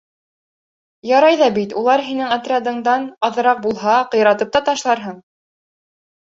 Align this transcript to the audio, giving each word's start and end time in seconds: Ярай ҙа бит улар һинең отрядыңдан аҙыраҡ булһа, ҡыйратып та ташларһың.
Ярай 1.09 1.37
ҙа 1.41 1.49
бит 1.57 1.75
улар 1.83 2.03
һинең 2.07 2.33
отрядыңдан 2.37 3.07
аҙыраҡ 3.31 3.63
булһа, 3.69 4.01
ҡыйратып 4.17 4.59
та 4.59 4.65
ташларһың. 4.73 5.25